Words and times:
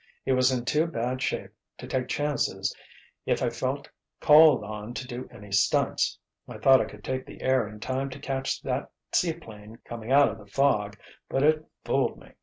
He 0.25 0.31
was 0.31 0.51
in 0.51 0.65
too 0.65 0.87
bad 0.87 1.21
shape 1.21 1.51
to 1.77 1.85
take 1.85 2.07
chances 2.07 2.75
if 3.27 3.43
I 3.43 3.51
felt 3.51 3.87
called 4.19 4.63
on 4.63 4.95
to 4.95 5.05
do 5.05 5.29
any 5.31 5.51
stunts—I 5.51 6.57
thought 6.57 6.81
I 6.81 6.85
could 6.85 7.03
take 7.03 7.27
the 7.27 7.43
air 7.43 7.67
in 7.67 7.79
time 7.79 8.09
to 8.09 8.19
catch 8.19 8.63
that 8.63 8.89
seaplane 9.11 9.77
coming 9.85 10.11
out 10.11 10.29
of 10.29 10.39
the 10.39 10.47
fog, 10.47 10.97
but 11.29 11.43
it 11.43 11.63
fooled 11.85 12.17
me. 12.19 12.31